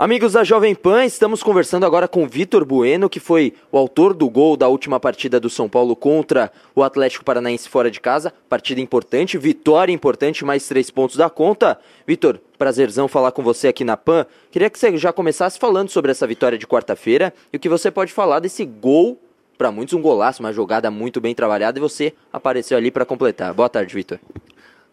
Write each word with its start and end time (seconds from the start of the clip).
Amigos 0.00 0.34
da 0.34 0.44
Jovem 0.44 0.76
Pan, 0.76 1.04
estamos 1.04 1.42
conversando 1.42 1.84
agora 1.84 2.06
com 2.06 2.24
Vitor 2.24 2.64
Bueno, 2.64 3.10
que 3.10 3.18
foi 3.18 3.52
o 3.72 3.76
autor 3.76 4.14
do 4.14 4.30
gol 4.30 4.56
da 4.56 4.68
última 4.68 5.00
partida 5.00 5.40
do 5.40 5.50
São 5.50 5.68
Paulo 5.68 5.96
contra 5.96 6.52
o 6.72 6.84
Atlético 6.84 7.24
Paranaense 7.24 7.68
fora 7.68 7.90
de 7.90 8.00
casa. 8.00 8.32
Partida 8.48 8.80
importante, 8.80 9.36
vitória 9.36 9.92
importante, 9.92 10.44
mais 10.44 10.68
três 10.68 10.88
pontos 10.88 11.16
da 11.16 11.28
conta. 11.28 11.80
Vitor, 12.06 12.40
prazerzão 12.56 13.08
falar 13.08 13.32
com 13.32 13.42
você 13.42 13.66
aqui 13.66 13.82
na 13.82 13.96
Pan. 13.96 14.24
Queria 14.52 14.70
que 14.70 14.78
você 14.78 14.96
já 14.96 15.12
começasse 15.12 15.58
falando 15.58 15.88
sobre 15.88 16.12
essa 16.12 16.28
vitória 16.28 16.56
de 16.56 16.64
quarta-feira 16.64 17.34
e 17.52 17.56
o 17.56 17.60
que 17.60 17.68
você 17.68 17.90
pode 17.90 18.12
falar 18.12 18.38
desse 18.38 18.64
gol, 18.64 19.18
para 19.58 19.72
muitos 19.72 19.94
um 19.94 20.00
golaço, 20.00 20.44
uma 20.44 20.52
jogada 20.52 20.92
muito 20.92 21.20
bem 21.20 21.34
trabalhada 21.34 21.76
e 21.76 21.82
você 21.82 22.14
apareceu 22.32 22.78
ali 22.78 22.92
para 22.92 23.04
completar. 23.04 23.52
Boa 23.52 23.68
tarde, 23.68 23.92
Vitor. 23.92 24.20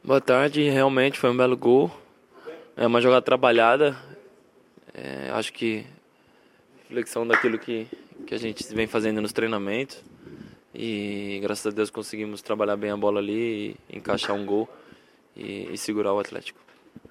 Boa 0.03 0.19
tarde, 0.19 0.67
realmente 0.67 1.19
foi 1.19 1.29
um 1.29 1.37
belo 1.37 1.55
gol. 1.55 1.91
É 2.75 2.85
uma 2.87 2.99
jogada 2.99 3.21
trabalhada, 3.21 3.95
é, 4.97 5.29
acho 5.31 5.51
que 5.51 5.85
reflexão 6.83 7.27
daquilo 7.27 7.59
que, 7.59 7.87
que 8.25 8.33
a 8.33 8.37
gente 8.37 8.63
vem 8.73 8.87
fazendo 8.87 9.21
nos 9.21 9.33
treinamentos. 9.33 10.01
E 10.73 11.39
graças 11.41 11.67
a 11.67 11.75
Deus 11.75 11.89
conseguimos 11.89 12.41
trabalhar 12.41 12.75
bem 12.75 12.91
a 12.91 12.97
bola 12.97 13.19
ali, 13.19 13.75
encaixar 13.89 14.35
um 14.35 14.45
gol 14.45 14.69
e, 15.35 15.69
e 15.71 15.77
segurar 15.77 16.13
o 16.13 16.19
Atlético. 16.19 16.59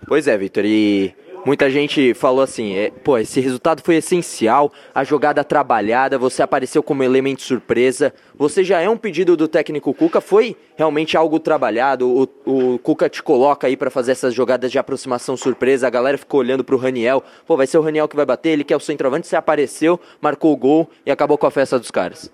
Pois 0.06 0.26
é, 0.26 0.36
Vitor, 0.36 0.64
e 0.64 1.14
Muita 1.44 1.68
gente 1.68 2.14
falou 2.14 2.40
assim, 2.42 2.74
é, 2.74 2.90
pô, 2.90 3.18
esse 3.18 3.38
resultado 3.38 3.82
foi 3.82 3.96
essencial, 3.96 4.72
a 4.94 5.04
jogada 5.04 5.44
trabalhada, 5.44 6.16
você 6.16 6.42
apareceu 6.42 6.82
como 6.82 7.02
elemento 7.02 7.42
surpresa, 7.42 8.14
você 8.34 8.64
já 8.64 8.80
é 8.80 8.88
um 8.88 8.96
pedido 8.96 9.36
do 9.36 9.46
técnico 9.46 9.92
Cuca, 9.92 10.22
foi 10.22 10.56
realmente 10.74 11.18
algo 11.18 11.38
trabalhado, 11.38 12.08
o, 12.08 12.22
o 12.46 12.78
Cuca 12.78 13.10
te 13.10 13.22
coloca 13.22 13.66
aí 13.66 13.76
para 13.76 13.90
fazer 13.90 14.12
essas 14.12 14.32
jogadas 14.32 14.72
de 14.72 14.78
aproximação 14.78 15.36
surpresa, 15.36 15.86
a 15.86 15.90
galera 15.90 16.16
ficou 16.16 16.40
olhando 16.40 16.64
pro 16.64 16.78
Raniel, 16.78 17.22
pô, 17.46 17.58
vai 17.58 17.66
ser 17.66 17.76
o 17.76 17.82
Raniel 17.82 18.08
que 18.08 18.16
vai 18.16 18.24
bater, 18.24 18.48
ele 18.48 18.64
que 18.64 18.72
é 18.72 18.76
o 18.76 18.80
centroavante, 18.80 19.26
você 19.26 19.36
apareceu, 19.36 20.00
marcou 20.22 20.50
o 20.50 20.56
gol 20.56 20.88
e 21.04 21.10
acabou 21.10 21.36
com 21.36 21.46
a 21.46 21.50
festa 21.50 21.78
dos 21.78 21.90
caras. 21.90 22.32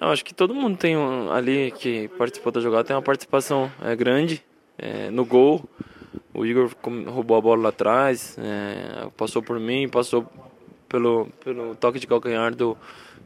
Eu 0.00 0.08
acho 0.08 0.24
que 0.24 0.34
todo 0.34 0.52
mundo 0.52 0.76
tem 0.76 0.96
um, 0.96 1.30
ali 1.30 1.70
que 1.70 2.08
participou 2.18 2.50
da 2.50 2.60
jogada, 2.60 2.82
tem 2.82 2.96
uma 2.96 3.02
participação 3.02 3.70
é, 3.80 3.94
grande 3.94 4.44
é, 4.76 5.08
no 5.08 5.24
gol, 5.24 5.62
o 6.32 6.44
Igor 6.44 6.70
roubou 7.06 7.36
a 7.36 7.40
bola 7.40 7.62
lá 7.62 7.68
atrás, 7.70 8.36
é, 8.38 9.08
passou 9.16 9.42
por 9.42 9.58
mim, 9.58 9.88
passou 9.88 10.26
pelo, 10.88 11.26
pelo 11.44 11.74
toque 11.74 11.98
de 11.98 12.06
calcanhar 12.06 12.54
do, 12.54 12.76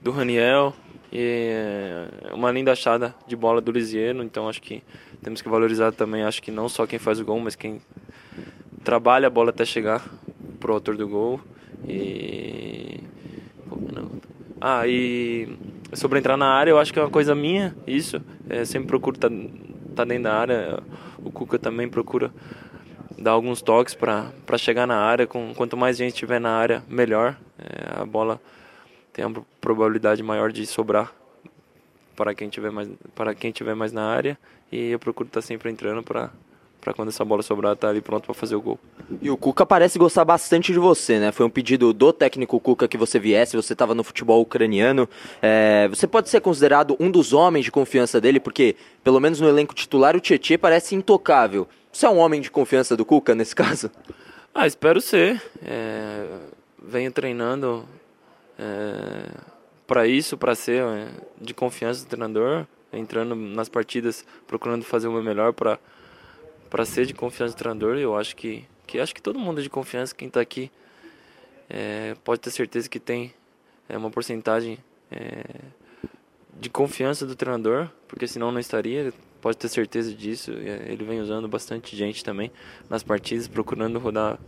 do 0.02 0.10
Raniel. 0.10 0.74
E 1.10 1.50
é, 1.50 2.34
uma 2.34 2.50
linda 2.50 2.72
achada 2.72 3.14
de 3.26 3.34
bola 3.34 3.60
do 3.60 3.72
Lisiero, 3.72 4.22
então 4.22 4.48
acho 4.48 4.60
que 4.60 4.82
temos 5.22 5.40
que 5.40 5.48
valorizar 5.48 5.92
também, 5.92 6.22
acho 6.22 6.42
que 6.42 6.50
não 6.50 6.68
só 6.68 6.86
quem 6.86 6.98
faz 6.98 7.18
o 7.18 7.24
gol, 7.24 7.40
mas 7.40 7.56
quem 7.56 7.80
trabalha 8.84 9.26
a 9.26 9.30
bola 9.30 9.50
até 9.50 9.64
chegar 9.64 10.06
pro 10.60 10.74
autor 10.74 10.96
do 10.96 11.08
gol. 11.08 11.40
E 11.86 13.00
ah, 14.60 14.86
e 14.88 15.56
sobre 15.92 16.18
entrar 16.18 16.36
na 16.36 16.48
área, 16.48 16.72
eu 16.72 16.78
acho 16.78 16.92
que 16.92 16.98
é 16.98 17.02
uma 17.02 17.10
coisa 17.10 17.34
minha, 17.34 17.74
isso. 17.86 18.20
É, 18.48 18.64
sempre 18.64 18.88
procuro 18.88 19.16
estar 19.16 19.30
tá, 19.30 19.36
tá 19.96 20.04
dentro 20.04 20.24
da 20.24 20.34
área. 20.34 20.82
O 21.18 21.30
Cuca 21.30 21.58
também 21.58 21.88
procura 21.88 22.32
dar 23.18 23.32
alguns 23.32 23.60
toques 23.60 23.94
para 23.94 24.32
chegar 24.56 24.86
na 24.86 24.96
área. 24.96 25.26
Com, 25.26 25.52
quanto 25.54 25.76
mais 25.76 25.96
gente 25.96 26.14
estiver 26.14 26.40
na 26.40 26.50
área, 26.50 26.82
melhor. 26.88 27.36
É, 27.58 28.00
a 28.00 28.04
bola 28.04 28.40
tem 29.12 29.24
uma 29.24 29.44
probabilidade 29.60 30.22
maior 30.22 30.52
de 30.52 30.64
sobrar 30.66 31.12
para 32.18 32.34
quem 32.34 32.48
tiver 32.48 32.70
mais 32.70 32.88
para 33.14 33.32
quem 33.32 33.52
tiver 33.52 33.74
mais 33.74 33.92
na 33.92 34.04
área 34.04 34.36
e 34.72 34.90
eu 34.90 34.98
procuro 34.98 35.28
estar 35.28 35.40
sempre 35.40 35.70
entrando 35.70 36.02
para 36.02 36.30
para 36.80 36.94
quando 36.94 37.08
essa 37.08 37.24
bola 37.24 37.42
sobrar 37.42 37.72
estar 37.72 37.88
tá 37.88 37.90
ali 37.90 38.00
pronto 38.00 38.24
para 38.24 38.34
fazer 38.34 38.54
o 38.54 38.60
gol. 38.60 38.78
E 39.20 39.28
o 39.28 39.36
Cuca 39.36 39.66
parece 39.66 39.98
gostar 39.98 40.24
bastante 40.24 40.72
de 40.72 40.78
você, 40.78 41.18
né? 41.18 41.32
Foi 41.32 41.44
um 41.44 41.50
pedido 41.50 41.92
do 41.92 42.12
técnico 42.12 42.58
Cuca 42.60 42.86
que 42.86 42.96
você 42.96 43.18
viesse, 43.18 43.56
você 43.56 43.72
estava 43.72 43.94
no 43.94 44.04
futebol 44.04 44.40
ucraniano. 44.40 45.08
É, 45.42 45.88
você 45.88 46.06
pode 46.06 46.28
ser 46.28 46.40
considerado 46.40 46.96
um 47.00 47.10
dos 47.10 47.32
homens 47.32 47.64
de 47.64 47.72
confiança 47.72 48.20
dele, 48.20 48.38
porque 48.38 48.76
pelo 49.02 49.18
menos 49.18 49.40
no 49.40 49.48
elenco 49.48 49.74
titular 49.74 50.16
o 50.16 50.20
Tietchan 50.20 50.58
parece 50.58 50.94
intocável. 50.94 51.66
Você 51.98 52.06
é 52.06 52.08
um 52.08 52.18
homem 52.18 52.40
de 52.40 52.48
confiança 52.48 52.96
do 52.96 53.04
Cuca 53.04 53.34
nesse 53.34 53.56
caso? 53.56 53.90
Ah, 54.54 54.68
espero 54.68 55.00
ser. 55.00 55.42
É, 55.60 56.28
venho 56.80 57.10
treinando 57.10 57.84
é, 58.56 59.28
para 59.84 60.06
isso, 60.06 60.38
para 60.38 60.54
ser 60.54 60.80
é, 60.80 61.08
de 61.40 61.52
confiança 61.52 62.04
do 62.04 62.08
treinador, 62.08 62.68
entrando 62.92 63.34
nas 63.34 63.68
partidas, 63.68 64.24
procurando 64.46 64.84
fazer 64.84 65.08
o 65.08 65.12
meu 65.12 65.24
melhor 65.24 65.52
para 65.52 65.76
para 66.70 66.84
ser 66.84 67.04
de 67.04 67.14
confiança 67.14 67.56
do 67.56 67.58
treinador. 67.58 67.96
Eu 67.96 68.16
acho 68.16 68.36
que 68.36 68.64
que 68.86 69.00
acho 69.00 69.12
que 69.12 69.20
todo 69.20 69.36
mundo 69.36 69.58
é 69.58 69.62
de 69.64 69.68
confiança, 69.68 70.14
quem 70.14 70.28
está 70.28 70.40
aqui 70.40 70.70
é, 71.68 72.14
pode 72.22 72.40
ter 72.40 72.52
certeza 72.52 72.88
que 72.88 73.00
tem 73.00 73.34
é, 73.88 73.98
uma 73.98 74.08
porcentagem 74.08 74.78
é, 75.10 75.42
de 76.60 76.70
confiança 76.70 77.26
do 77.26 77.34
treinador, 77.34 77.88
porque 78.06 78.28
senão 78.28 78.52
não 78.52 78.60
estaria 78.60 79.12
pode 79.48 79.56
ter 79.56 79.68
certeza 79.68 80.14
disso. 80.14 80.52
É, 80.52 80.92
ele 80.92 81.04
vem 81.04 81.20
usando 81.20 81.48
bastante 81.48 81.96
gente 81.96 82.22
também 82.22 82.50
nas 82.90 83.02
partidas, 83.02 83.48
procurando 83.48 83.98
rodar 83.98 84.38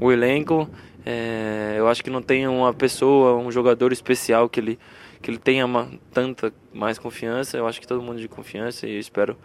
o 0.00 0.12
elenco. 0.12 0.70
É, 1.04 1.74
eu 1.76 1.88
acho 1.88 2.02
que 2.04 2.10
não 2.10 2.22
tem 2.22 2.46
uma 2.46 2.72
pessoa, 2.72 3.36
um 3.36 3.50
jogador 3.50 3.92
especial 3.92 4.48
que 4.48 4.60
ele, 4.60 4.78
que 5.20 5.30
ele 5.30 5.38
tenha 5.38 5.66
uma, 5.66 5.90
tanta 6.12 6.52
mais 6.72 6.96
confiança. 6.96 7.56
Eu 7.56 7.66
acho 7.66 7.80
que 7.80 7.88
todo 7.88 8.00
mundo 8.00 8.20
de 8.20 8.28
confiança 8.28 8.86
e 8.86 8.94
eu 8.94 9.00
espero 9.00 9.36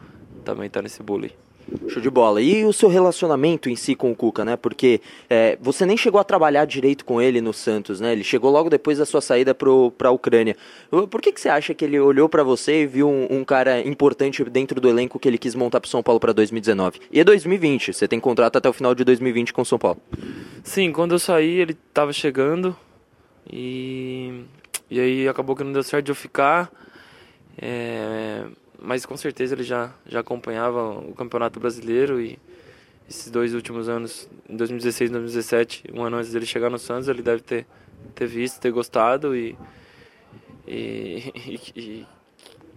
também 0.46 0.68
estar 0.68 0.84
nesse 0.84 1.02
bolo 1.02 1.26
aí. 1.26 1.49
Show 1.88 2.02
de 2.02 2.10
bola. 2.10 2.42
E 2.42 2.66
o 2.66 2.74
seu 2.74 2.90
relacionamento 2.90 3.70
em 3.70 3.76
si 3.76 3.96
com 3.96 4.12
o 4.12 4.16
Cuca, 4.16 4.46
né? 4.46 4.56
Porque 4.56 5.02
é, 5.30 5.58
você 5.62 5.86
nem 5.86 5.98
chegou 5.98 6.20
a 6.20 6.24
trabalhar 6.24 6.66
direito 6.66 7.06
com 7.06 7.22
ele 7.22 7.42
no 7.42 7.54
Santos, 7.54 8.00
né? 8.00 8.12
Ele 8.12 8.24
chegou 8.24 8.52
logo 8.52 8.70
depois 8.70 8.98
da 8.98 9.06
sua 9.06 9.22
saída 9.22 9.54
para 9.54 10.10
a 10.10 10.12
Ucrânia. 10.12 10.56
Por 10.90 11.22
que, 11.22 11.32
que 11.32 11.42
você 11.42 11.50
acha 11.50 11.74
que 11.74 11.86
ele 11.86 12.00
olhou 12.00 12.30
para 12.30 12.44
você 12.44 12.84
e 12.84 12.88
viu 12.88 13.10
um, 13.10 13.40
um, 13.40 13.44
cara 13.44 13.82
importante 13.82 14.44
dentro 14.46 14.80
do 14.80 14.90
elenco 14.90 15.20
que 15.20 15.28
ele 15.28 15.38
quis 15.38 15.56
montar 15.56 15.80
para 15.80 15.90
São 15.90 16.04
Paulo 16.04 16.20
para 16.20 16.34
2019? 16.34 17.00
E 17.12 17.24
2020, 17.24 17.94
você 17.94 18.08
tem 18.08 18.20
contrato 18.20 18.58
até 18.58 18.70
o 18.70 18.74
final 18.74 18.94
de 18.94 19.04
2020 19.04 19.54
com 19.54 19.64
São 19.66 19.78
Paulo. 19.80 20.00
Sim, 20.64 20.92
quando 20.92 21.14
eu 21.14 21.20
saí 21.20 21.60
ele 21.60 21.78
estava 21.90 22.14
chegando 22.14 22.76
e, 23.52 24.44
e 24.90 25.00
aí 25.00 25.28
acabou 25.28 25.56
que 25.56 25.64
não 25.64 25.74
deu 25.74 25.84
certo 25.84 26.06
de 26.06 26.12
eu 26.12 26.16
ficar. 26.16 26.72
É, 27.62 28.46
mas 28.82 29.06
com 29.06 29.16
certeza 29.18 29.56
ele 29.56 29.64
já, 29.64 29.94
já 30.06 30.20
acompanhava 30.20 30.92
o 31.00 31.14
Campeonato 31.14 31.60
Brasileiro 31.60 32.20
e 32.20 32.40
esses 33.10 33.32
dois 33.32 33.54
últimos 33.54 33.90
anos, 33.90 34.30
em 34.48 34.56
2016 34.56 35.10
e 35.10 35.14
2017, 35.14 35.84
um 35.94 36.04
ano 36.04 36.18
antes 36.18 36.32
dele 36.32 36.46
chegar 36.46 36.70
no 36.70 36.78
Santos, 36.78 37.08
ele 37.08 37.24
deve 37.24 37.42
ter, 37.42 37.66
ter 38.14 38.28
visto, 38.28 38.60
ter 38.60 38.72
gostado 38.72 39.36
e, 39.36 39.58
e, 40.68 41.32
e, 41.76 41.80
e 41.80 42.08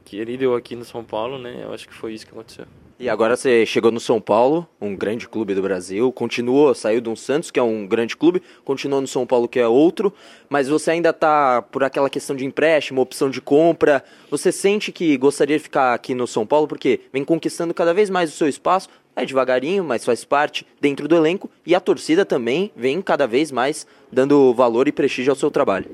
querido 0.04 0.54
aqui 0.54 0.74
no 0.74 0.84
São 0.84 1.04
Paulo, 1.04 1.38
né? 1.38 1.62
Eu 1.62 1.72
acho 1.72 1.86
que 1.86 1.94
foi 1.94 2.14
isso 2.14 2.26
que 2.26 2.32
aconteceu. 2.32 2.66
E 3.02 3.08
agora 3.08 3.34
você 3.34 3.66
chegou 3.66 3.90
no 3.90 3.98
São 3.98 4.20
Paulo, 4.20 4.64
um 4.80 4.94
grande 4.94 5.26
clube 5.26 5.56
do 5.56 5.60
Brasil, 5.60 6.12
continuou, 6.12 6.72
saiu 6.72 7.00
do 7.00 7.16
Santos, 7.16 7.50
que 7.50 7.58
é 7.58 7.62
um 7.62 7.84
grande 7.84 8.16
clube, 8.16 8.40
continuou 8.64 9.00
no 9.00 9.08
São 9.08 9.26
Paulo, 9.26 9.48
que 9.48 9.58
é 9.58 9.66
outro, 9.66 10.14
mas 10.48 10.68
você 10.68 10.92
ainda 10.92 11.10
está 11.10 11.62
por 11.62 11.82
aquela 11.82 12.08
questão 12.08 12.36
de 12.36 12.44
empréstimo, 12.44 13.00
opção 13.00 13.28
de 13.28 13.40
compra. 13.40 14.04
Você 14.30 14.52
sente 14.52 14.92
que 14.92 15.16
gostaria 15.16 15.56
de 15.56 15.64
ficar 15.64 15.94
aqui 15.94 16.14
no 16.14 16.28
São 16.28 16.46
Paulo 16.46 16.68
porque 16.68 17.00
vem 17.12 17.24
conquistando 17.24 17.74
cada 17.74 17.92
vez 17.92 18.08
mais 18.08 18.32
o 18.32 18.36
seu 18.36 18.46
espaço, 18.48 18.88
é 19.16 19.26
devagarinho, 19.26 19.82
mas 19.82 20.04
faz 20.04 20.24
parte 20.24 20.64
dentro 20.80 21.08
do 21.08 21.16
elenco 21.16 21.50
e 21.66 21.74
a 21.74 21.80
torcida 21.80 22.24
também 22.24 22.70
vem 22.76 23.02
cada 23.02 23.26
vez 23.26 23.50
mais 23.50 23.84
dando 24.12 24.54
valor 24.54 24.86
e 24.86 24.92
prestígio 24.92 25.32
ao 25.32 25.36
seu 25.36 25.50
trabalho. 25.50 25.86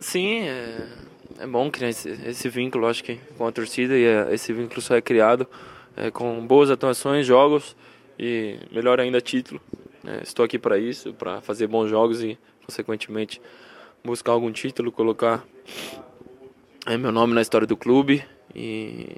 Sim, 0.00 0.48
é, 0.48 0.86
é 1.40 1.46
bom 1.46 1.70
criar 1.70 1.90
esse, 1.90 2.08
esse 2.24 2.48
vínculo, 2.48 2.86
acho 2.86 3.04
que 3.04 3.18
com 3.36 3.46
a 3.46 3.52
torcida 3.52 3.94
e 3.94 4.04
é, 4.06 4.28
esse 4.32 4.50
vínculo 4.50 4.80
só 4.80 4.96
é 4.96 5.02
criado 5.02 5.46
é, 5.96 6.10
com 6.10 6.46
boas 6.46 6.70
atuações, 6.70 7.26
jogos 7.26 7.76
e 8.18 8.58
melhor 8.70 9.00
ainda 9.00 9.20
título. 9.20 9.60
É, 10.06 10.22
estou 10.22 10.44
aqui 10.44 10.58
para 10.58 10.78
isso, 10.78 11.14
para 11.14 11.40
fazer 11.40 11.66
bons 11.66 11.88
jogos 11.88 12.22
e 12.22 12.38
consequentemente 12.64 13.40
buscar 14.04 14.32
algum 14.32 14.52
título, 14.52 14.92
colocar 14.92 15.44
é, 16.86 16.96
meu 16.96 17.10
nome 17.10 17.34
na 17.34 17.40
história 17.40 17.66
do 17.66 17.76
clube 17.76 18.24
e, 18.54 19.16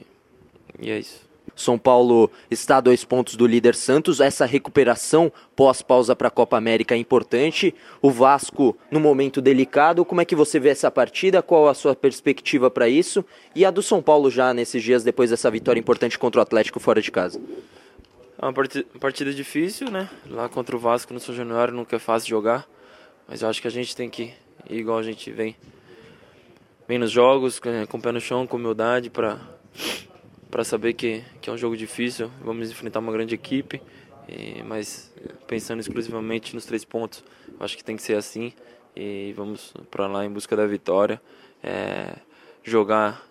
e 0.80 0.90
é 0.90 0.98
isso. 0.98 1.25
São 1.56 1.78
Paulo 1.78 2.30
está 2.50 2.76
a 2.76 2.80
dois 2.82 3.02
pontos 3.02 3.34
do 3.34 3.46
líder 3.46 3.74
Santos. 3.74 4.20
Essa 4.20 4.44
recuperação 4.44 5.32
pós-pausa 5.56 6.14
para 6.14 6.28
a 6.28 6.30
Copa 6.30 6.58
América 6.58 6.94
é 6.94 6.98
importante. 6.98 7.74
O 8.02 8.10
Vasco 8.10 8.76
no 8.90 9.00
momento 9.00 9.40
delicado. 9.40 10.04
Como 10.04 10.20
é 10.20 10.24
que 10.26 10.36
você 10.36 10.60
vê 10.60 10.68
essa 10.68 10.90
partida? 10.90 11.42
Qual 11.42 11.66
a 11.66 11.74
sua 11.74 11.96
perspectiva 11.96 12.70
para 12.70 12.88
isso? 12.88 13.24
E 13.54 13.64
a 13.64 13.70
do 13.70 13.82
São 13.82 14.02
Paulo 14.02 14.30
já 14.30 14.52
nesses 14.52 14.82
dias 14.82 15.02
depois 15.02 15.30
dessa 15.30 15.50
vitória 15.50 15.80
importante 15.80 16.18
contra 16.18 16.40
o 16.40 16.42
Atlético 16.42 16.78
fora 16.78 17.00
de 17.00 17.10
casa? 17.10 17.40
É 18.38 18.44
uma 18.44 18.52
partida 19.00 19.32
difícil, 19.32 19.90
né? 19.90 20.10
Lá 20.28 20.46
contra 20.50 20.76
o 20.76 20.78
Vasco 20.78 21.14
no 21.14 21.18
São 21.18 21.34
Januário 21.34 21.72
nunca 21.72 21.96
é 21.96 21.98
fácil 21.98 22.28
jogar. 22.28 22.68
Mas 23.26 23.40
eu 23.40 23.48
acho 23.48 23.62
que 23.62 23.66
a 23.66 23.70
gente 23.70 23.96
tem 23.96 24.10
que 24.10 24.34
ir 24.68 24.78
igual 24.78 24.98
a 24.98 25.02
gente 25.02 25.30
vem. 25.30 25.56
Vem 26.86 26.98
nos 26.98 27.10
jogos, 27.10 27.58
com 27.58 27.98
o 27.98 28.00
pé 28.00 28.12
no 28.12 28.20
chão, 28.20 28.46
com 28.46 28.58
humildade, 28.58 29.10
para 29.10 29.40
para 30.56 30.64
saber 30.64 30.94
que, 30.94 31.22
que 31.42 31.50
é 31.50 31.52
um 31.52 31.58
jogo 31.58 31.76
difícil, 31.76 32.30
vamos 32.42 32.70
enfrentar 32.70 33.00
uma 33.00 33.12
grande 33.12 33.34
equipe 33.34 33.78
E, 34.26 34.62
mas 34.62 35.12
pensando 35.46 35.80
exclusivamente 35.80 36.54
nos 36.54 36.64
três 36.64 36.82
pontos, 36.82 37.22
acho 37.60 37.76
que 37.76 37.84
tem 37.84 37.94
que 37.94 38.00
ser 38.00 38.16
assim 38.16 38.54
e 38.96 39.34
vamos 39.36 39.74
para 39.90 40.06
lá 40.06 40.24
em 40.24 40.30
busca 40.30 40.56
da 40.56 40.66
vitória. 40.66 41.20
É, 41.62 42.14
jogar 42.64 43.22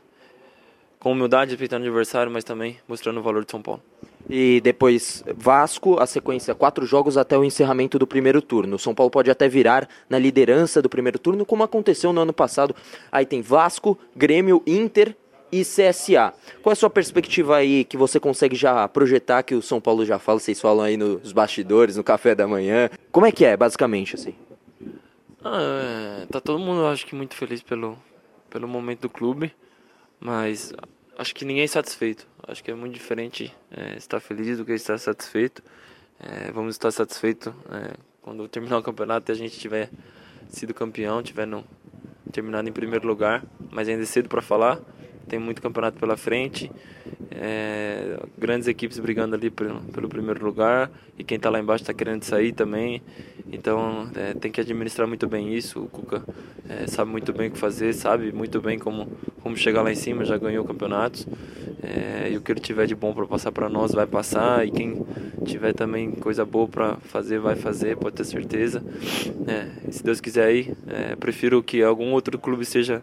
com 1.00 1.14
humildade, 1.14 1.50
respeitando 1.50 1.84
o 1.84 1.88
adversário, 1.88 2.32
mas 2.32 2.44
também 2.44 2.78
mostrando 2.88 3.20
o 3.20 3.24
valor 3.24 3.44
de 3.44 3.50
São 3.50 3.62
Paulo. 3.62 3.82
E 4.30 4.62
depois 4.62 5.24
Vasco, 5.36 6.00
a 6.00 6.06
sequência, 6.06 6.54
quatro 6.54 6.86
jogos 6.86 7.18
até 7.18 7.36
o 7.36 7.44
encerramento 7.44 7.98
do 7.98 8.06
primeiro 8.06 8.40
turno. 8.40 8.78
São 8.78 8.94
Paulo 8.94 9.10
pode 9.10 9.32
até 9.32 9.50
virar 9.50 9.90
na 10.08 10.20
liderança 10.20 10.80
do 10.80 10.90
primeiro 10.90 11.18
turno, 11.18 11.44
como 11.44 11.64
aconteceu 11.64 12.14
no 12.14 12.22
ano 12.22 12.34
passado. 12.34 12.76
Aí 13.12 13.26
tem 13.26 13.42
Vasco, 13.42 13.98
Grêmio, 14.16 14.62
Inter 14.68 15.16
e 15.52 15.62
CSA. 15.62 16.34
Qual 16.62 16.72
é 16.72 16.74
a 16.74 16.76
sua 16.76 16.90
perspectiva 16.90 17.58
aí 17.58 17.84
que 17.84 17.98
você 17.98 18.20
consegue 18.20 18.56
já 18.56 18.88
projetar 18.88 19.44
que 19.44 19.56
o 19.56 19.62
São 19.62 19.80
Paulo 19.80 20.06
já 20.06 20.20
fala, 20.20 20.40
vocês 20.40 20.60
falam 20.60 20.86
aí 20.86 20.98
nos 20.98 21.32
bastidores, 21.32 21.98
no 21.98 22.04
café 22.04 22.36
da 22.36 22.48
manhã? 22.48 22.90
Como 23.12 23.26
é 23.26 23.32
que 23.32 23.46
é, 23.46 23.56
basicamente, 23.56 24.16
assim? 24.16 24.36
Ah, 25.44 26.22
é, 26.24 26.26
tá 26.26 26.42
todo 26.42 26.60
mundo, 26.60 26.86
acho 26.88 27.06
que, 27.06 27.16
muito 27.16 27.36
feliz 27.36 27.62
pelo, 27.62 27.98
pelo 28.50 28.68
momento 28.68 29.02
do 29.02 29.10
clube, 29.10 29.54
mas 30.20 30.74
acho 31.18 31.36
que 31.36 31.46
ninguém 31.46 31.64
é 31.64 31.68
satisfeito. 31.68 32.28
Acho 32.48 32.64
que 32.64 32.72
é 32.72 32.74
muito 32.74 32.94
diferente 32.94 33.54
é, 33.72 33.96
estar 33.98 34.20
feliz 34.20 34.58
do 34.58 34.66
que 34.66 34.74
estar 34.74 34.98
satisfeito. 34.98 35.64
É, 36.20 36.52
vamos 36.52 36.76
estar 36.76 36.92
satisfeitos 36.92 37.54
é, 37.72 37.94
quando 38.22 38.48
terminar 38.48 38.78
o 38.78 38.84
campeonato 38.84 39.32
e 39.32 39.34
a 39.34 39.36
gente 39.36 39.60
tiver 39.60 39.90
sido 40.50 40.74
campeão, 40.74 41.22
tiver 41.22 41.46
no, 41.46 41.64
terminado 42.32 42.68
em 42.68 42.72
primeiro 42.72 43.08
lugar, 43.08 43.44
mas 43.72 43.88
ainda 43.88 44.04
é 44.04 44.06
cedo 44.06 44.28
para 44.28 44.42
falar. 44.42 44.80
Tem 45.28 45.40
muito 45.40 45.62
campeonato 45.62 46.00
pela 46.00 46.16
frente, 46.16 46.72
é, 47.32 48.18
grandes 48.38 48.68
equipes 48.68 49.00
brigando 49.00 49.36
ali 49.36 49.50
pelo, 49.50 49.82
pelo 49.82 50.08
primeiro 50.08 50.44
lugar 50.46 50.90
e 51.18 51.24
quem 51.24 51.36
está 51.38 51.50
lá 51.50 51.60
embaixo 51.60 51.84
está 51.84 51.94
querendo 51.94 52.24
sair 52.24 52.52
também. 52.54 53.02
Então 53.52 54.10
é, 54.16 54.34
tem 54.34 54.52
que 54.52 54.62
administrar 54.62 55.08
muito 55.08 55.28
bem 55.28 55.54
isso. 55.54 55.84
O 55.84 55.88
Cuca 55.88 56.24
é, 56.68 56.88
sabe 56.88 57.12
muito 57.12 57.34
bem 57.34 57.50
o 57.50 57.52
que 57.52 57.58
fazer, 57.58 57.94
sabe 57.94 58.32
muito 58.32 58.62
bem 58.62 58.80
como, 58.80 59.08
como 59.42 59.56
chegar 59.58 59.82
lá 59.82 59.92
em 59.92 59.96
cima, 59.96 60.26
já 60.26 60.38
ganhou 60.38 60.64
campeonatos. 60.66 61.28
É, 61.84 62.30
e 62.32 62.38
o 62.38 62.42
que 62.42 62.52
ele 62.52 62.60
tiver 62.60 62.88
de 62.88 62.96
bom 62.96 63.14
para 63.14 63.26
passar 63.28 63.52
para 63.52 63.70
nós 63.70 63.92
vai 63.92 64.08
passar. 64.08 64.66
E 64.66 64.72
quem 64.72 65.06
tiver 65.46 65.74
também 65.74 66.12
coisa 66.12 66.46
boa 66.46 66.68
para 66.68 66.96
fazer, 66.98 67.40
vai 67.40 67.56
fazer, 67.56 67.98
pode 67.98 68.16
ter 68.16 68.24
certeza. 68.24 68.84
É, 69.48 69.92
se 69.92 70.04
Deus 70.04 70.20
quiser 70.20 70.46
aí, 70.46 70.74
é, 70.88 71.16
prefiro 71.16 71.62
que 71.62 71.84
algum 71.84 72.12
outro 72.12 72.38
clube 72.40 72.66
seja 72.66 73.02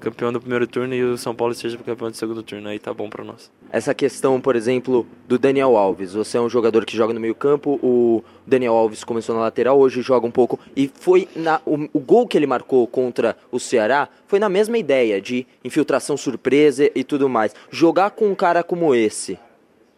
campeão 0.00 0.32
do 0.32 0.40
primeiro 0.40 0.66
turno 0.66 0.94
e 0.94 1.02
o 1.02 1.18
São 1.18 1.34
Paulo 1.34 1.54
seja 1.54 1.76
campeão 1.78 2.10
do 2.10 2.16
segundo 2.16 2.42
turno. 2.42 2.68
Aí 2.68 2.78
tá 2.78 2.92
bom 2.92 3.08
para 3.08 3.24
nós. 3.24 3.50
Essa 3.70 3.94
questão, 3.94 4.40
por 4.40 4.56
exemplo, 4.56 5.06
do 5.26 5.38
Daniel 5.38 5.76
Alves. 5.76 6.14
Você 6.14 6.36
é 6.36 6.40
um 6.40 6.48
jogador 6.48 6.84
que 6.84 6.96
joga 6.96 7.12
no 7.12 7.20
meio 7.20 7.34
campo, 7.34 7.78
o 7.82 8.22
Daniel 8.46 8.74
Alves 8.74 9.04
começou 9.04 9.34
na 9.34 9.42
lateral, 9.42 9.78
hoje 9.78 10.00
joga 10.02 10.26
um 10.26 10.30
pouco. 10.30 10.58
E 10.76 10.90
foi 11.00 11.28
na, 11.34 11.60
o, 11.66 11.88
o 11.92 12.00
gol 12.00 12.26
que 12.26 12.36
ele 12.36 12.46
marcou 12.46 12.86
contra 12.86 13.36
o 13.50 13.58
Ceará 13.58 14.08
foi 14.26 14.38
na 14.38 14.48
mesma 14.48 14.78
ideia 14.78 15.20
de 15.20 15.46
infiltração 15.64 16.16
surpresa 16.16 16.90
e 16.94 17.04
tudo 17.04 17.28
mais. 17.28 17.54
Jogar 17.70 18.10
com 18.10 18.26
um 18.26 18.34
cara 18.34 18.62
como 18.62 18.94
esse, 18.94 19.38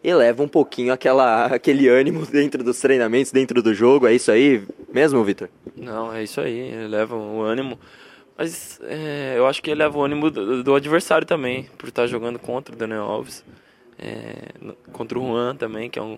eleva 0.03 0.41
um 0.43 0.47
pouquinho 0.47 0.91
aquela, 0.91 1.45
aquele 1.53 1.87
ânimo 1.87 2.25
dentro 2.25 2.63
dos 2.63 2.79
treinamentos, 2.79 3.31
dentro 3.31 3.61
do 3.61 3.73
jogo. 3.73 4.07
É 4.07 4.13
isso 4.13 4.31
aí 4.31 4.63
mesmo, 4.91 5.23
Vitor? 5.23 5.49
Não, 5.75 6.13
é 6.13 6.23
isso 6.23 6.41
aí, 6.41 6.71
eleva 6.73 7.15
o 7.15 7.41
ânimo. 7.41 7.79
Mas 8.41 8.79
é, 8.81 9.35
eu 9.37 9.45
acho 9.45 9.61
que 9.61 9.69
ele 9.69 9.83
leva 9.83 9.95
o 9.99 10.03
ânimo 10.03 10.31
do, 10.31 10.63
do, 10.63 10.73
adversário 10.73 11.27
também, 11.27 11.69
por 11.77 11.89
estar 11.89 12.07
jogando 12.07 12.39
contra 12.39 12.73
o 12.73 12.75
Daniel 12.75 13.03
Alves. 13.03 13.45
É, 13.99 14.47
contra 14.91 15.19
o 15.19 15.21
Juan 15.21 15.55
também, 15.55 15.91
que 15.91 15.99
é 15.99 16.01
um 16.01 16.17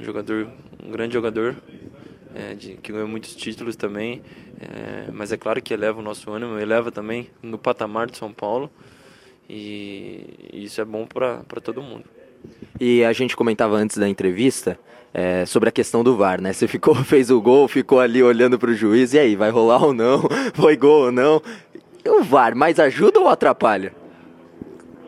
jogador, 0.00 0.50
um 0.84 0.90
grande 0.90 1.14
jogador, 1.14 1.54
é, 2.34 2.52
de, 2.54 2.74
que 2.74 2.90
ganhou 2.90 3.06
muitos 3.06 3.36
títulos 3.36 3.76
também. 3.76 4.22
É, 4.58 5.08
mas 5.12 5.30
é 5.30 5.36
claro 5.36 5.62
que 5.62 5.72
eleva 5.72 6.00
o 6.00 6.02
nosso 6.02 6.28
ânimo, 6.32 6.58
eleva 6.58 6.90
também 6.90 7.30
no 7.40 7.56
patamar 7.56 8.08
de 8.08 8.16
São 8.16 8.32
Paulo. 8.32 8.68
E, 9.48 10.50
e 10.52 10.64
isso 10.64 10.80
é 10.80 10.84
bom 10.84 11.06
para 11.06 11.60
todo 11.62 11.80
mundo. 11.80 12.06
E 12.80 13.04
a 13.04 13.12
gente 13.12 13.36
comentava 13.36 13.76
antes 13.76 13.96
da 13.96 14.08
entrevista 14.08 14.78
é, 15.14 15.46
sobre 15.46 15.68
a 15.68 15.72
questão 15.72 16.04
do 16.04 16.16
VAR, 16.16 16.40
né? 16.40 16.52
Você 16.52 16.68
ficou, 16.68 16.94
fez 17.04 17.30
o 17.30 17.40
gol, 17.40 17.66
ficou 17.68 18.00
ali 18.00 18.22
olhando 18.22 18.58
para 18.58 18.70
o 18.70 18.74
juiz, 18.74 19.14
e 19.14 19.18
aí, 19.18 19.34
vai 19.36 19.50
rolar 19.50 19.82
ou 19.82 19.94
não? 19.94 20.22
Foi 20.54 20.76
gol 20.76 21.06
ou 21.06 21.12
não? 21.12 21.40
E 22.04 22.08
o 22.08 22.22
VAR, 22.22 22.54
mais 22.54 22.78
ajuda 22.78 23.18
ou 23.18 23.28
atrapalha? 23.28 23.92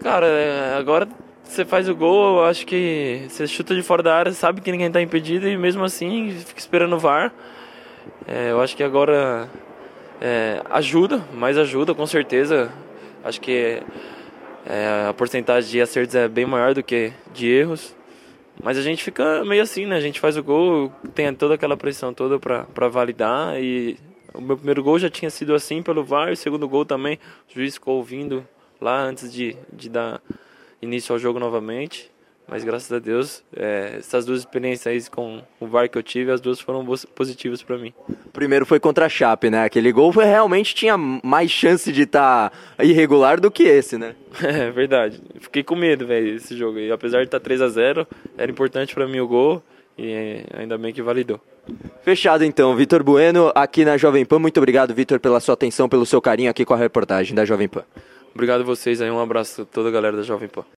Cara, 0.00 0.26
é, 0.26 0.76
agora 0.76 1.08
você 1.44 1.64
faz 1.64 1.88
o 1.88 1.94
gol, 1.94 2.38
eu 2.38 2.44
acho 2.44 2.66
que 2.66 3.22
você 3.28 3.46
chuta 3.46 3.74
de 3.74 3.82
fora 3.82 4.02
da 4.02 4.14
área, 4.14 4.32
sabe 4.32 4.60
que 4.60 4.70
ninguém 4.70 4.86
está 4.86 5.00
impedido 5.00 5.48
e 5.48 5.56
mesmo 5.56 5.84
assim 5.84 6.30
fica 6.30 6.60
esperando 6.60 6.94
o 6.94 6.98
VAR. 6.98 7.32
É, 8.26 8.50
eu 8.50 8.60
acho 8.60 8.76
que 8.76 8.82
agora 8.82 9.48
é, 10.20 10.62
ajuda, 10.70 11.22
mais 11.34 11.56
ajuda 11.56 11.94
com 11.94 12.06
certeza. 12.06 12.70
Acho 13.24 13.40
que 13.40 13.82
é, 14.68 15.08
a 15.08 15.14
porcentagem 15.14 15.70
de 15.70 15.80
acertos 15.80 16.14
é 16.14 16.28
bem 16.28 16.44
maior 16.44 16.74
do 16.74 16.82
que 16.82 17.10
de 17.32 17.48
erros. 17.48 17.96
Mas 18.62 18.76
a 18.76 18.82
gente 18.82 19.02
fica 19.02 19.42
meio 19.42 19.62
assim, 19.62 19.86
né? 19.86 19.96
A 19.96 20.00
gente 20.00 20.20
faz 20.20 20.36
o 20.36 20.42
gol, 20.42 20.92
tem 21.14 21.32
toda 21.32 21.54
aquela 21.54 21.76
pressão 21.76 22.12
toda 22.12 22.38
para 22.38 22.88
validar. 22.88 23.58
E 23.58 23.96
o 24.34 24.42
meu 24.42 24.56
primeiro 24.56 24.82
gol 24.82 24.98
já 24.98 25.08
tinha 25.08 25.30
sido 25.30 25.54
assim 25.54 25.82
pelo 25.82 26.04
VAR, 26.04 26.32
o 26.32 26.36
segundo 26.36 26.68
gol 26.68 26.84
também. 26.84 27.18
O 27.48 27.54
juiz 27.54 27.74
ficou 27.74 27.96
ouvindo 27.96 28.46
lá 28.78 29.00
antes 29.00 29.32
de, 29.32 29.56
de 29.72 29.88
dar 29.88 30.20
início 30.82 31.14
ao 31.14 31.18
jogo 31.18 31.38
novamente. 31.38 32.10
Mas 32.50 32.64
graças 32.64 32.90
a 32.90 32.98
Deus, 32.98 33.44
é, 33.54 33.96
essas 33.98 34.24
duas 34.24 34.38
experiências 34.40 35.06
com 35.06 35.42
o 35.60 35.66
VAR 35.66 35.88
que 35.88 35.98
eu 35.98 36.02
tive, 36.02 36.32
as 36.32 36.40
duas 36.40 36.58
foram 36.58 36.84
positivas 37.14 37.62
para 37.62 37.76
mim. 37.76 37.92
Primeiro 38.32 38.64
foi 38.64 38.80
contra 38.80 39.04
a 39.04 39.08
Chape, 39.08 39.50
né? 39.50 39.64
Aquele 39.64 39.92
gol 39.92 40.10
foi, 40.12 40.24
realmente 40.24 40.74
tinha 40.74 40.96
mais 40.96 41.50
chance 41.50 41.92
de 41.92 42.02
estar 42.02 42.50
tá 42.50 42.84
irregular 42.84 43.38
do 43.38 43.50
que 43.50 43.64
esse, 43.64 43.98
né? 43.98 44.14
É 44.40 44.70
verdade. 44.70 45.20
Fiquei 45.40 45.62
com 45.62 45.76
medo, 45.76 46.06
velho, 46.06 46.36
esse 46.36 46.56
jogo. 46.56 46.78
E 46.78 46.90
apesar 46.90 47.18
de 47.18 47.24
estar 47.24 47.38
tá 47.38 47.44
3 47.44 47.60
a 47.60 47.68
0 47.68 48.06
era 48.36 48.50
importante 48.50 48.94
para 48.94 49.06
mim 49.06 49.20
o 49.20 49.28
gol 49.28 49.62
e 49.98 50.42
ainda 50.56 50.78
bem 50.78 50.92
que 50.92 51.02
validou. 51.02 51.40
Fechado 52.02 52.44
então, 52.44 52.74
Vitor 52.74 53.02
Bueno 53.02 53.52
aqui 53.54 53.84
na 53.84 53.98
Jovem 53.98 54.24
Pan. 54.24 54.38
Muito 54.38 54.56
obrigado, 54.56 54.94
Vitor, 54.94 55.20
pela 55.20 55.38
sua 55.38 55.52
atenção, 55.52 55.86
pelo 55.86 56.06
seu 56.06 56.20
carinho 56.22 56.50
aqui 56.50 56.64
com 56.64 56.72
a 56.72 56.78
reportagem 56.78 57.34
da 57.34 57.44
Jovem 57.44 57.68
Pan. 57.68 57.84
Obrigado 58.34 58.60
a 58.62 58.64
vocês 58.64 59.02
aí, 59.02 59.10
um 59.10 59.20
abraço 59.20 59.62
a 59.62 59.64
toda 59.64 59.88
a 59.88 59.92
galera 59.92 60.16
da 60.16 60.22
Jovem 60.22 60.48
Pan. 60.48 60.64